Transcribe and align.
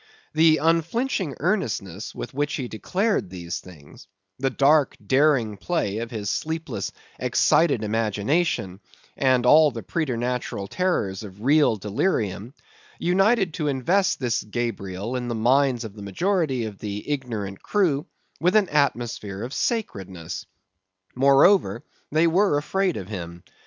The 0.33 0.57
unflinching 0.57 1.35
earnestness 1.39 2.15
with 2.15 2.33
which 2.33 2.55
he 2.55 2.67
declared 2.67 3.29
these 3.29 3.59
things;—the 3.59 4.49
dark, 4.49 4.95
daring 5.05 5.57
play 5.57 5.99
of 5.99 6.09
his 6.09 6.27
sleepless, 6.27 6.91
excited 7.19 7.83
imagination, 7.83 8.79
and 9.15 9.45
all 9.45 9.69
the 9.69 9.83
preternatural 9.83 10.65
terrors 10.65 11.21
of 11.21 11.43
real 11.43 11.75
delirium, 11.75 12.55
united 12.97 13.53
to 13.53 13.67
invest 13.67 14.19
this 14.19 14.41
Gabriel 14.41 15.15
in 15.15 15.27
the 15.27 15.35
minds 15.35 15.83
of 15.83 15.93
the 15.93 16.01
majority 16.01 16.65
of 16.65 16.79
the 16.79 17.07
ignorant 17.07 17.61
crew, 17.61 18.07
with 18.39 18.55
an 18.55 18.69
atmosphere 18.69 19.43
of 19.43 19.53
sacredness. 19.53 20.47
Moreover, 21.13 21.83
they 22.11 22.25
were 22.25 22.57
afraid 22.57 22.97
of 22.97 23.07
him. 23.07 23.43